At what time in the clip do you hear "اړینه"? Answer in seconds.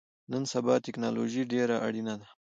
1.87-2.13